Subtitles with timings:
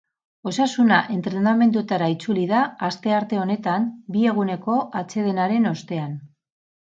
[0.51, 3.85] Osasuna entrenamenduetara itzuli da astearte honetan,
[4.17, 6.19] bi eguneko atsedenaren ostean.